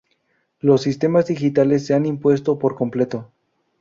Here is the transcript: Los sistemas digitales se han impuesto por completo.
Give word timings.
Los 0.61 0.81
sistemas 0.81 1.27
digitales 1.27 1.85
se 1.85 1.93
han 1.93 2.07
impuesto 2.07 2.57
por 2.57 2.73
completo. 2.73 3.29